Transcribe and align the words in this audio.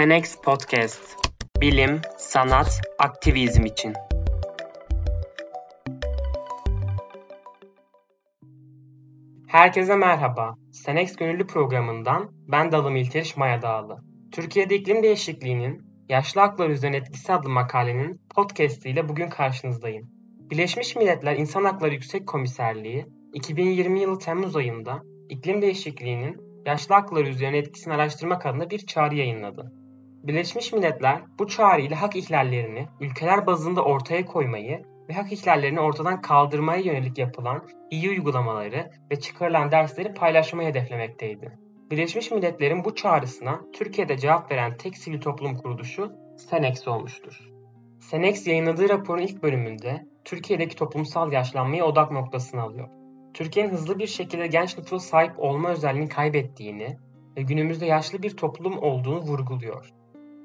Senex 0.00 0.36
Podcast. 0.36 1.16
Bilim, 1.60 2.00
sanat, 2.18 2.80
aktivizm 2.98 3.64
için. 3.64 3.92
Herkese 9.48 9.96
merhaba. 9.96 10.54
Senex 10.72 11.16
Gönüllü 11.16 11.46
programından 11.46 12.30
ben 12.48 12.72
Dalım 12.72 12.96
İlteriş 12.96 13.36
Maya 13.36 13.62
Dağlı. 13.62 13.98
Türkiye'de 14.32 14.76
iklim 14.76 15.02
değişikliğinin 15.02 15.82
yaşlı 16.08 16.40
haklar 16.40 16.70
üzerine 16.70 16.96
etkisi 16.96 17.32
adlı 17.32 17.48
makalenin 17.48 18.20
podcast 18.34 18.86
ile 18.86 19.08
bugün 19.08 19.28
karşınızdayım. 19.28 20.10
Birleşmiş 20.50 20.96
Milletler 20.96 21.36
İnsan 21.36 21.64
Hakları 21.64 21.94
Yüksek 21.94 22.26
Komiserliği 22.26 23.06
2020 23.34 24.00
yılı 24.00 24.18
Temmuz 24.18 24.56
ayında 24.56 25.02
iklim 25.28 25.62
değişikliğinin 25.62 26.36
yaşlı 26.66 26.94
hakları 26.94 27.28
üzerine 27.28 27.58
etkisini 27.58 27.94
araştırmak 27.94 28.46
adına 28.46 28.70
bir 28.70 28.78
çağrı 28.78 29.14
yayınladı. 29.14 29.79
Birleşmiş 30.24 30.72
Milletler 30.72 31.22
bu 31.38 31.46
çağrı 31.46 31.80
ile 31.80 31.94
hak 31.94 32.16
ihlallerini 32.16 32.88
ülkeler 33.00 33.46
bazında 33.46 33.84
ortaya 33.84 34.24
koymayı 34.24 34.82
ve 35.08 35.12
hak 35.12 35.32
ihlallerini 35.32 35.80
ortadan 35.80 36.20
kaldırmaya 36.20 36.80
yönelik 36.80 37.18
yapılan 37.18 37.68
iyi 37.90 38.10
uygulamaları 38.10 38.90
ve 39.10 39.20
çıkarılan 39.20 39.70
dersleri 39.70 40.14
paylaşmayı 40.14 40.68
hedeflemekteydi. 40.68 41.58
Birleşmiş 41.90 42.30
Milletler'in 42.30 42.84
bu 42.84 42.94
çağrısına 42.94 43.60
Türkiye'de 43.72 44.18
cevap 44.18 44.50
veren 44.50 44.76
tek 44.76 44.96
sivil 44.96 45.20
toplum 45.20 45.56
kuruluşu 45.56 46.12
Senex 46.36 46.88
olmuştur. 46.88 47.48
Senex 48.00 48.46
yayınladığı 48.46 48.88
raporun 48.88 49.22
ilk 49.22 49.42
bölümünde 49.42 50.06
Türkiye'deki 50.24 50.76
toplumsal 50.76 51.32
yaşlanmayı 51.32 51.84
odak 51.84 52.10
noktasına 52.10 52.62
alıyor. 52.62 52.88
Türkiye'nin 53.34 53.72
hızlı 53.72 53.98
bir 53.98 54.06
şekilde 54.06 54.46
genç 54.46 54.78
nüfusa 54.78 55.08
sahip 55.08 55.32
olma 55.38 55.70
özelliğini 55.70 56.08
kaybettiğini 56.08 56.96
ve 57.36 57.42
günümüzde 57.42 57.86
yaşlı 57.86 58.22
bir 58.22 58.36
toplum 58.36 58.78
olduğunu 58.78 59.20
vurguluyor. 59.20 59.99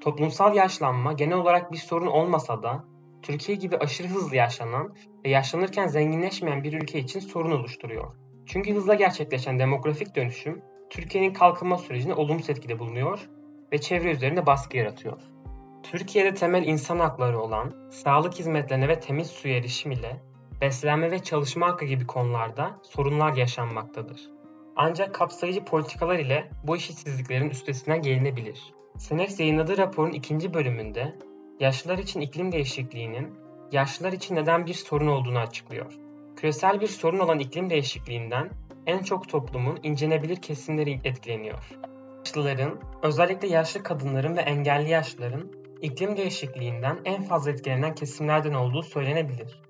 Toplumsal 0.06 0.56
yaşlanma 0.56 1.12
genel 1.12 1.36
olarak 1.36 1.72
bir 1.72 1.76
sorun 1.76 2.06
olmasa 2.06 2.62
da 2.62 2.84
Türkiye 3.22 3.58
gibi 3.58 3.76
aşırı 3.76 4.08
hızlı 4.08 4.36
yaşlanan 4.36 4.94
ve 5.24 5.30
yaşlanırken 5.30 5.86
zenginleşmeyen 5.86 6.64
bir 6.64 6.72
ülke 6.72 6.98
için 6.98 7.20
sorun 7.20 7.50
oluşturuyor. 7.50 8.16
Çünkü 8.46 8.74
hızla 8.74 8.94
gerçekleşen 8.94 9.58
demografik 9.58 10.16
dönüşüm 10.16 10.62
Türkiye'nin 10.90 11.32
kalkınma 11.32 11.78
sürecine 11.78 12.14
olumsuz 12.14 12.50
etkide 12.50 12.78
bulunuyor 12.78 13.28
ve 13.72 13.78
çevre 13.78 14.10
üzerinde 14.10 14.46
baskı 14.46 14.76
yaratıyor. 14.76 15.20
Türkiye'de 15.82 16.34
temel 16.34 16.66
insan 16.66 16.98
hakları 16.98 17.40
olan 17.40 17.90
sağlık 17.90 18.34
hizmetlerine 18.34 18.88
ve 18.88 19.00
temiz 19.00 19.26
suya 19.26 19.56
erişim 19.56 19.92
ile 19.92 20.22
beslenme 20.60 21.10
ve 21.10 21.18
çalışma 21.18 21.66
hakkı 21.66 21.84
gibi 21.84 22.06
konularda 22.06 22.80
sorunlar 22.82 23.36
yaşanmaktadır. 23.36 24.30
Ancak 24.76 25.14
kapsayıcı 25.14 25.64
politikalar 25.64 26.18
ile 26.18 26.50
bu 26.64 26.76
eşitsizliklerin 26.76 27.50
üstesinden 27.50 28.02
gelinebilir. 28.02 28.75
Senex 28.98 29.40
yayınladığı 29.40 29.78
raporun 29.78 30.12
ikinci 30.12 30.54
bölümünde 30.54 31.14
yaşlılar 31.60 31.98
için 31.98 32.20
iklim 32.20 32.52
değişikliğinin 32.52 33.34
yaşlılar 33.72 34.12
için 34.12 34.36
neden 34.36 34.66
bir 34.66 34.74
sorun 34.74 35.06
olduğunu 35.06 35.38
açıklıyor. 35.38 35.92
Küresel 36.36 36.80
bir 36.80 36.86
sorun 36.86 37.18
olan 37.18 37.38
iklim 37.38 37.70
değişikliğinden 37.70 38.50
en 38.86 39.02
çok 39.02 39.28
toplumun 39.28 39.78
incelenebilir 39.82 40.36
kesimleri 40.36 41.00
etkileniyor. 41.04 41.70
Yaşlıların, 42.18 42.80
özellikle 43.02 43.48
yaşlı 43.48 43.82
kadınların 43.82 44.36
ve 44.36 44.40
engelli 44.40 44.90
yaşlıların 44.90 45.52
iklim 45.82 46.16
değişikliğinden 46.16 46.98
en 47.04 47.22
fazla 47.22 47.50
etkilenen 47.50 47.94
kesimlerden 47.94 48.54
olduğu 48.54 48.82
söylenebilir. 48.82 49.62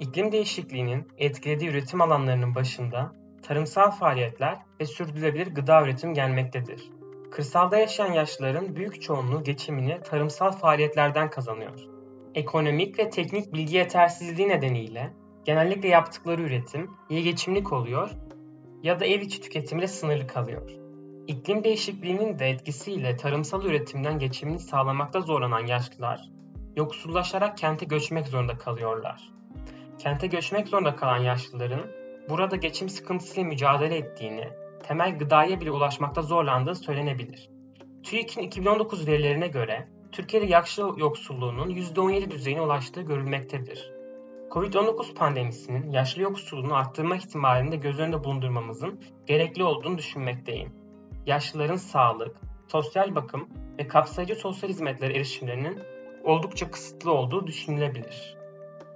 İklim 0.00 0.32
değişikliğinin 0.32 1.08
etkilediği 1.18 1.70
üretim 1.70 2.00
alanlarının 2.00 2.54
başında 2.54 3.12
tarımsal 3.42 3.90
faaliyetler 3.90 4.58
ve 4.80 4.86
sürdürülebilir 4.86 5.46
gıda 5.46 5.82
üretim 5.82 6.14
gelmektedir. 6.14 6.95
Kırsalda 7.30 7.76
yaşayan 7.76 8.12
yaşlıların 8.12 8.76
büyük 8.76 9.02
çoğunluğu 9.02 9.42
geçimini 9.42 10.00
tarımsal 10.02 10.52
faaliyetlerden 10.52 11.30
kazanıyor. 11.30 11.80
Ekonomik 12.34 12.98
ve 12.98 13.10
teknik 13.10 13.52
bilgi 13.52 13.76
yetersizliği 13.76 14.48
nedeniyle 14.48 15.12
genellikle 15.44 15.88
yaptıkları 15.88 16.42
üretim 16.42 16.90
ya 17.10 17.20
geçimlik 17.20 17.72
oluyor 17.72 18.10
ya 18.82 19.00
da 19.00 19.06
ev 19.06 19.20
içi 19.20 19.40
tüketimle 19.40 19.88
sınırlı 19.88 20.26
kalıyor. 20.26 20.70
İklim 21.26 21.64
değişikliğinin 21.64 22.38
de 22.38 22.50
etkisiyle 22.50 23.16
tarımsal 23.16 23.64
üretimden 23.64 24.18
geçimini 24.18 24.58
sağlamakta 24.58 25.20
zorlanan 25.20 25.66
yaşlılar 25.66 26.36
yoksullaşarak 26.76 27.58
kente 27.58 27.86
göçmek 27.86 28.26
zorunda 28.26 28.58
kalıyorlar. 28.58 29.32
Kente 29.98 30.26
göçmek 30.26 30.68
zorunda 30.68 30.96
kalan 30.96 31.18
yaşlıların 31.18 31.86
burada 32.28 32.56
geçim 32.56 32.88
sıkıntısıyla 32.88 33.48
mücadele 33.48 33.96
ettiğini, 33.96 34.48
temel 34.88 35.18
gıdaya 35.18 35.60
bile 35.60 35.70
ulaşmakta 35.70 36.22
zorlandığı 36.22 36.74
söylenebilir. 36.74 37.50
TÜİK'in 38.02 38.42
2019 38.42 39.06
verilerine 39.06 39.48
göre 39.48 39.88
Türkiye'de 40.12 40.46
yaşlı 40.46 40.94
yoksulluğunun 40.96 41.70
%17 41.70 42.30
düzeyine 42.30 42.60
ulaştığı 42.60 43.00
görülmektedir. 43.00 43.92
Covid-19 44.50 45.14
pandemisinin 45.14 45.90
yaşlı 45.90 46.22
yoksulluğunu 46.22 46.74
arttırma 46.74 47.16
ihtimalini 47.16 47.72
de 47.72 47.76
göz 47.76 47.98
önünde 47.98 48.24
bulundurmamızın 48.24 49.00
gerekli 49.26 49.64
olduğunu 49.64 49.98
düşünmekteyim. 49.98 50.72
Yaşlıların 51.26 51.76
sağlık, 51.76 52.36
sosyal 52.68 53.14
bakım 53.14 53.48
ve 53.78 53.88
kapsayıcı 53.88 54.34
sosyal 54.34 54.70
hizmetlere 54.70 55.14
erişimlerinin 55.16 55.78
oldukça 56.24 56.70
kısıtlı 56.70 57.12
olduğu 57.12 57.46
düşünülebilir. 57.46 58.36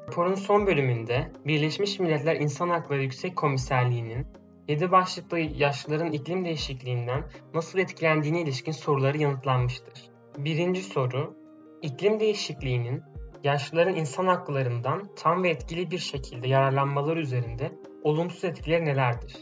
Raporun 0.09 0.35
son 0.35 0.67
bölümünde 0.67 1.33
Birleşmiş 1.47 1.99
Milletler 1.99 2.37
İnsan 2.37 2.69
Hakları 2.69 3.03
Yüksek 3.03 3.37
Komiserliği'nin 3.37 4.27
7 4.71 4.93
başlıklı 4.93 5.39
yaşlıların 5.39 6.13
iklim 6.13 6.45
değişikliğinden 6.45 7.25
nasıl 7.55 7.79
etkilendiğine 7.79 8.41
ilişkin 8.41 8.73
soruları 8.73 9.19
yanıtlanmıştır. 9.19 10.11
Birinci 10.39 10.83
soru, 10.83 11.35
iklim 11.83 12.21
değişikliğinin 12.21 13.03
yaşlıların 13.45 13.95
insan 13.95 14.27
haklarından 14.27 15.09
tam 15.17 15.43
ve 15.43 15.51
etkili 15.51 15.91
bir 15.91 15.99
şekilde 15.99 16.49
yararlanmaları 16.49 17.21
üzerinde 17.21 17.73
olumsuz 18.03 18.45
etkileri 18.45 18.85
nelerdir? 18.85 19.37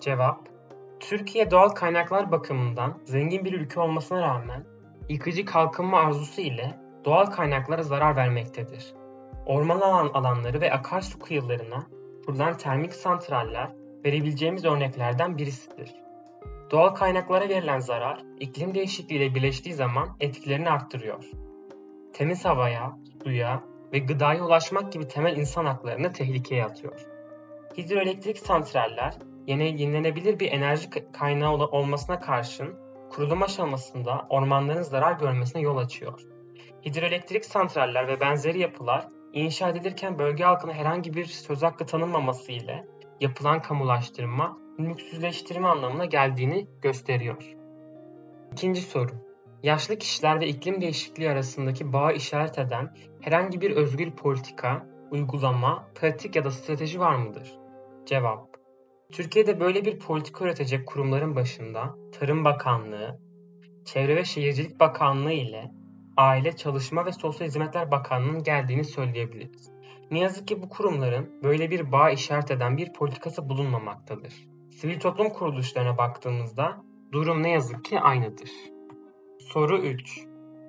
Cevap, 0.00 0.48
Türkiye 1.00 1.50
doğal 1.50 1.68
kaynaklar 1.68 2.32
bakımından 2.32 2.98
zengin 3.04 3.44
bir 3.44 3.52
ülke 3.52 3.80
olmasına 3.80 4.22
rağmen 4.22 4.64
yıkıcı 5.08 5.44
kalkınma 5.44 5.98
arzusu 5.98 6.40
ile 6.40 6.78
doğal 7.04 7.26
kaynaklara 7.26 7.82
zarar 7.82 8.16
vermektedir. 8.16 8.94
Orman 9.46 9.80
alan 9.80 10.08
alanları 10.08 10.60
ve 10.60 10.72
akarsu 10.72 11.18
kıyılarına 11.18 11.86
kurulan 12.26 12.56
termik 12.56 12.94
santraller 12.94 13.85
verebileceğimiz 14.06 14.64
örneklerden 14.64 15.38
birisidir. 15.38 15.94
Doğal 16.70 16.88
kaynaklara 16.88 17.48
verilen 17.48 17.78
zarar, 17.78 18.22
iklim 18.40 18.74
değişikliğiyle 18.74 19.34
birleştiği 19.34 19.74
zaman 19.74 20.16
etkilerini 20.20 20.70
arttırıyor. 20.70 21.24
Temiz 22.12 22.44
havaya, 22.44 22.98
suya 23.22 23.64
ve 23.92 23.98
gıdaya 23.98 24.44
ulaşmak 24.44 24.92
gibi 24.92 25.08
temel 25.08 25.36
insan 25.36 25.64
haklarını 25.64 26.12
tehlikeye 26.12 26.64
atıyor. 26.64 27.06
Hidroelektrik 27.78 28.38
santraller, 28.38 29.14
yenilenebilir 29.46 30.40
bir 30.40 30.52
enerji 30.52 30.90
kaynağı 31.12 31.52
olmasına 31.52 32.20
karşın 32.20 32.74
kurulum 33.10 33.42
aşamasında 33.42 34.26
ormanların 34.28 34.82
zarar 34.82 35.12
görmesine 35.12 35.62
yol 35.62 35.76
açıyor. 35.76 36.20
Hidroelektrik 36.86 37.44
santraller 37.44 38.08
ve 38.08 38.20
benzeri 38.20 38.58
yapılar 38.58 39.08
inşa 39.32 39.68
edilirken 39.68 40.18
bölge 40.18 40.44
halkına 40.44 40.72
herhangi 40.72 41.14
bir 41.14 41.24
söz 41.24 41.62
hakkı 41.62 41.86
tanınmaması 41.86 42.52
ile 42.52 42.95
yapılan 43.20 43.62
kamulaştırma, 43.62 44.58
mülksüzleştirme 44.78 45.68
anlamına 45.68 46.04
geldiğini 46.04 46.66
gösteriyor. 46.82 47.56
İkinci 48.52 48.80
soru. 48.80 49.10
Yaşlı 49.62 49.98
kişiler 49.98 50.40
ve 50.40 50.48
iklim 50.48 50.80
değişikliği 50.80 51.30
arasındaki 51.30 51.92
bağı 51.92 52.12
işaret 52.12 52.58
eden 52.58 52.94
herhangi 53.20 53.60
bir 53.60 53.70
özgür 53.70 54.10
politika, 54.10 54.86
uygulama, 55.10 55.88
pratik 55.94 56.36
ya 56.36 56.44
da 56.44 56.50
strateji 56.50 57.00
var 57.00 57.14
mıdır? 57.14 57.58
Cevap. 58.06 58.56
Türkiye'de 59.12 59.60
böyle 59.60 59.84
bir 59.84 59.98
politika 59.98 60.44
üretecek 60.44 60.86
kurumların 60.86 61.36
başında 61.36 61.94
Tarım 62.12 62.44
Bakanlığı, 62.44 63.20
Çevre 63.84 64.16
ve 64.16 64.24
Şehircilik 64.24 64.80
Bakanlığı 64.80 65.32
ile 65.32 65.70
Aile, 66.16 66.56
Çalışma 66.56 67.06
ve 67.06 67.12
Sosyal 67.12 67.46
Hizmetler 67.46 67.90
Bakanlığı'nın 67.90 68.42
geldiğini 68.42 68.84
söyleyebiliriz. 68.84 69.75
Ne 70.10 70.18
yazık 70.18 70.48
ki 70.48 70.62
bu 70.62 70.68
kurumların 70.68 71.42
böyle 71.42 71.70
bir 71.70 71.92
bağ 71.92 72.10
işaret 72.10 72.50
eden 72.50 72.76
bir 72.76 72.92
politikası 72.92 73.48
bulunmamaktadır. 73.48 74.34
Sivil 74.70 75.00
toplum 75.00 75.28
kuruluşlarına 75.28 75.98
baktığımızda 75.98 76.82
durum 77.12 77.42
ne 77.42 77.50
yazık 77.50 77.84
ki 77.84 78.00
aynıdır. 78.00 78.50
Soru 79.38 79.78
3. 79.78 80.26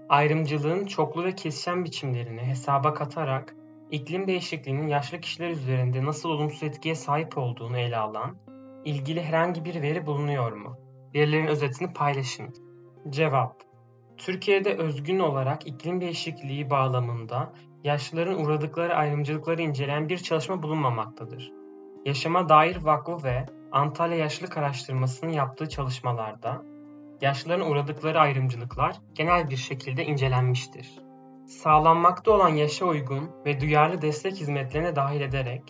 Ayrımcılığın 0.10 0.86
çoklu 0.86 1.24
ve 1.24 1.36
kesişen 1.36 1.86
biçimlerini 1.86 2.42
hesaba 2.42 2.94
katarak 2.94 3.56
iklim 3.92 4.28
değişikliğinin 4.28 4.88
yaşlı 4.88 5.20
kişiler 5.20 5.50
üzerinde 5.50 6.06
nasıl 6.06 6.30
olumsuz 6.30 6.64
etkiye 6.64 6.96
sahip 6.96 7.38
olduğunu 7.38 7.78
ele 7.78 7.98
alan 7.98 8.38
ilgili 8.86 9.24
herhangi 9.24 9.66
bir 9.66 9.82
veri 9.82 10.06
bulunuyor 10.06 10.52
mu? 10.52 10.78
Verilerin 11.16 11.48
özetini 11.48 11.94
paylaşın. 11.94 12.54
Cevap 13.10 13.67
Türkiye'de 14.18 14.78
özgün 14.78 15.20
olarak 15.20 15.68
iklim 15.68 16.02
değişikliği 16.02 16.70
bağlamında 16.70 17.54
yaşlıların 17.84 18.44
uğradıkları 18.44 18.96
ayrımcılıkları 18.96 19.62
inceleyen 19.62 20.10
bir 20.10 20.18
çalışma 20.18 20.64
bulunmamaktadır. 20.64 21.52
Yaşama 22.06 22.50
Dair 22.50 22.76
Vakfı 22.76 23.24
ve 23.24 23.46
Antalya 23.72 24.18
Yaşlılık 24.18 24.58
Araştırması'nın 24.58 25.32
yaptığı 25.32 25.70
çalışmalarda 25.70 26.62
yaşlıların 27.22 27.72
uğradıkları 27.72 28.20
ayrımcılıklar 28.20 28.96
genel 29.14 29.50
bir 29.50 29.58
şekilde 29.58 30.06
incelenmiştir. 30.06 31.00
Sağlanmakta 31.48 32.32
olan 32.32 32.50
yaşa 32.50 32.86
uygun 32.86 33.30
ve 33.46 33.62
duyarlı 33.62 34.02
destek 34.02 34.34
hizmetlerine 34.34 34.96
dahil 34.96 35.22
ederek, 35.22 35.64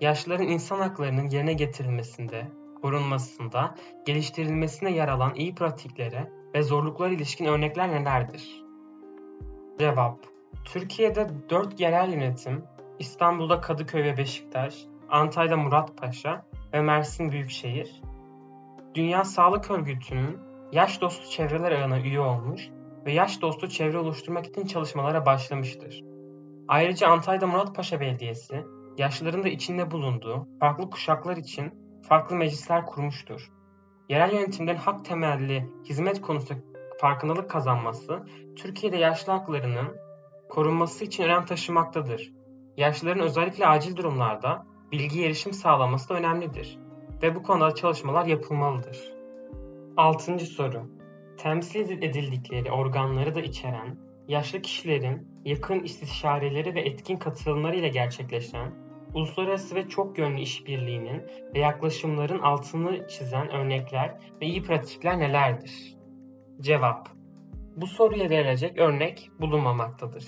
yaşlıların 0.00 0.48
insan 0.48 0.78
haklarının 0.78 1.30
yerine 1.30 1.52
getirilmesinde, 1.52 2.46
korunmasında, 2.82 3.74
geliştirilmesine 4.06 4.92
yer 4.92 5.08
alan 5.08 5.34
iyi 5.34 5.54
pratiklere 5.54 6.37
ve 6.54 6.62
zorluklara 6.62 7.12
ilişkin 7.12 7.44
örnekler 7.44 7.90
nelerdir? 7.90 8.64
Cevap 9.78 10.18
Türkiye'de 10.64 11.28
4 11.50 11.80
yerel 11.80 12.12
yönetim, 12.12 12.64
İstanbul'da 12.98 13.60
Kadıköy 13.60 14.04
ve 14.04 14.16
Beşiktaş, 14.16 14.84
Antalya'da 15.10 15.56
Muratpaşa 15.56 16.46
ve 16.72 16.80
Mersin 16.80 17.32
Büyükşehir, 17.32 18.02
Dünya 18.94 19.24
Sağlık 19.24 19.70
Örgütü'nün 19.70 20.38
yaş 20.72 21.00
dostu 21.00 21.30
çevreler 21.30 21.72
ağına 21.72 22.00
üye 22.00 22.20
olmuş 22.20 22.68
ve 23.06 23.12
yaş 23.12 23.42
dostu 23.42 23.68
çevre 23.68 23.98
oluşturmak 23.98 24.46
için 24.46 24.66
çalışmalara 24.66 25.26
başlamıştır. 25.26 26.04
Ayrıca 26.68 27.08
Antalya'da 27.08 27.46
Muratpaşa 27.46 28.00
Belediyesi, 28.00 28.64
yaşlıların 28.98 29.44
da 29.44 29.48
içinde 29.48 29.90
bulunduğu 29.90 30.48
farklı 30.60 30.90
kuşaklar 30.90 31.36
için 31.36 31.74
farklı 32.08 32.36
meclisler 32.36 32.86
kurmuştur. 32.86 33.50
Yerel 34.08 34.32
yönetimlerin 34.32 34.78
hak 34.78 35.04
temelli 35.04 35.68
hizmet 35.84 36.20
konusunda 36.20 36.60
farkındalık 37.00 37.50
kazanması, 37.50 38.26
Türkiye'de 38.56 38.96
yaşlı 38.96 39.32
haklarının 39.32 39.96
korunması 40.48 41.04
için 41.04 41.24
önem 41.24 41.44
taşımaktadır. 41.44 42.32
Yaşlıların 42.76 43.22
özellikle 43.22 43.66
acil 43.66 43.96
durumlarda 43.96 44.66
bilgi 44.92 45.24
erişim 45.24 45.52
sağlaması 45.52 46.08
da 46.08 46.14
önemlidir 46.14 46.78
ve 47.22 47.34
bu 47.34 47.42
konuda 47.42 47.74
çalışmalar 47.74 48.26
yapılmalıdır. 48.26 49.12
Altıncı 49.96 50.46
soru. 50.46 50.90
Temsil 51.38 52.02
edildikleri 52.02 52.72
organları 52.72 53.34
da 53.34 53.40
içeren, 53.40 53.98
yaşlı 54.28 54.62
kişilerin 54.62 55.28
yakın 55.44 55.80
istişareleri 55.80 56.74
ve 56.74 56.80
etkin 56.80 57.16
katılımları 57.16 57.76
ile 57.76 57.88
gerçekleşen, 57.88 58.87
uluslararası 59.14 59.74
ve 59.74 59.88
çok 59.88 60.18
yönlü 60.18 60.40
işbirliğinin 60.40 61.22
ve 61.54 61.58
yaklaşımların 61.58 62.38
altını 62.38 63.08
çizen 63.08 63.50
örnekler 63.50 64.14
ve 64.40 64.46
iyi 64.46 64.62
pratikler 64.62 65.18
nelerdir? 65.18 65.96
Cevap 66.60 67.08
Bu 67.76 67.86
soruya 67.86 68.30
verilecek 68.30 68.78
örnek 68.78 69.30
bulunmamaktadır. 69.40 70.24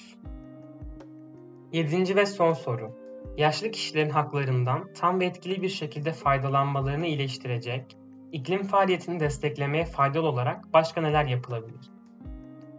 Yedinci 1.73 2.17
ve 2.17 2.27
son 2.27 2.53
soru. 2.53 3.00
Yaşlı 3.37 3.71
kişilerin 3.71 4.11
haklarından 4.11 4.93
tam 4.93 5.21
ve 5.21 5.25
etkili 5.25 5.62
bir 5.62 5.69
şekilde 5.69 6.12
faydalanmalarını 6.12 7.06
iyileştirecek, 7.06 7.97
iklim 8.32 8.62
faaliyetini 8.62 9.21
desteklemeye 9.21 9.85
faydalı 9.85 10.29
olarak 10.29 10.73
başka 10.73 11.00
neler 11.00 11.25
yapılabilir? 11.25 11.91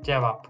Cevap 0.03 0.47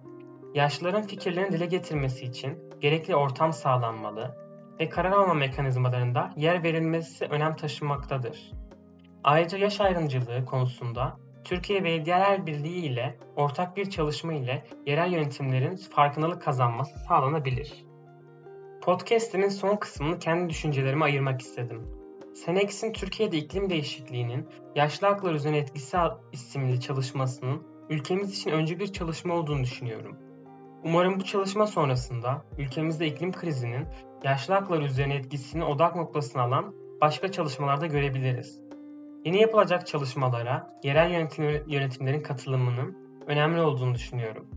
Yaşlıların 0.55 1.01
fikirlerini 1.01 1.51
dile 1.51 1.65
getirmesi 1.65 2.25
için 2.25 2.59
gerekli 2.81 3.15
ortam 3.15 3.53
sağlanmalı 3.53 4.37
ve 4.81 4.89
karar 4.89 5.11
alma 5.11 5.33
mekanizmalarında 5.33 6.33
yer 6.37 6.63
verilmesi 6.63 7.25
önem 7.25 7.55
taşımaktadır. 7.55 8.51
Ayrıca 9.23 9.57
yaş 9.57 9.81
ayrımcılığı 9.81 10.45
konusunda 10.45 11.17
Türkiye 11.43 11.83
Belediyeler 11.83 12.45
Birliği 12.45 12.85
ile 12.85 13.17
ortak 13.35 13.77
bir 13.77 13.89
çalışma 13.89 14.33
ile 14.33 14.63
yerel 14.85 15.13
yönetimlerin 15.13 15.75
farkındalık 15.75 16.41
kazanması 16.41 16.99
sağlanabilir. 16.99 17.85
Podcast'imin 18.81 19.49
son 19.49 19.75
kısmını 19.75 20.19
kendi 20.19 20.49
düşüncelerime 20.49 21.05
ayırmak 21.05 21.41
istedim. 21.41 21.87
Senex'in 22.33 22.93
Türkiye'de 22.93 23.37
iklim 23.37 23.69
değişikliğinin 23.69 24.47
yaşlı 24.75 25.07
haklar 25.07 25.33
üzerine 25.33 25.57
etkisi 25.57 25.97
isimli 26.31 26.79
çalışmasının 26.79 27.63
ülkemiz 27.89 28.39
için 28.39 28.51
öncü 28.51 28.79
bir 28.79 28.93
çalışma 28.93 29.33
olduğunu 29.33 29.63
düşünüyorum. 29.63 30.17
Umarım 30.83 31.19
bu 31.19 31.23
çalışma 31.23 31.67
sonrasında 31.67 32.45
ülkemizde 32.57 33.07
iklim 33.07 33.31
krizinin 33.31 33.87
yaşlı 34.23 34.53
haklar 34.53 34.81
üzerine 34.81 35.15
etkisini 35.15 35.63
odak 35.63 35.95
noktasına 35.95 36.41
alan 36.41 36.75
başka 37.01 37.31
çalışmalarda 37.31 37.85
görebiliriz. 37.85 38.61
Yeni 39.25 39.41
yapılacak 39.41 39.87
çalışmalara 39.87 40.67
yerel 40.83 41.11
yönetim, 41.11 41.63
yönetimlerin 41.67 42.21
katılımının 42.21 42.97
önemli 43.27 43.61
olduğunu 43.61 43.95
düşünüyorum. 43.95 44.47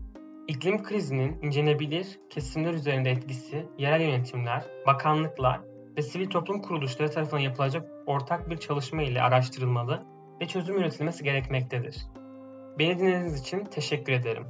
İklim 0.47 0.83
krizinin 0.83 1.41
incelenebilir 1.41 2.19
kesimler 2.29 2.73
üzerinde 2.73 3.11
etkisi 3.11 3.65
yerel 3.77 4.01
yönetimler, 4.01 4.65
bakanlıklar 4.87 5.61
ve 5.97 6.01
sivil 6.01 6.29
toplum 6.29 6.61
kuruluşları 6.61 7.11
tarafından 7.11 7.41
yapılacak 7.41 7.87
ortak 8.05 8.49
bir 8.49 8.57
çalışma 8.57 9.03
ile 9.03 9.21
araştırılmalı 9.21 10.03
ve 10.41 10.45
çözüm 10.45 10.77
üretilmesi 10.77 11.23
gerekmektedir. 11.23 11.97
Beni 12.79 12.99
dinlediğiniz 12.99 13.41
için 13.41 13.65
teşekkür 13.65 14.13
ederim. 14.13 14.45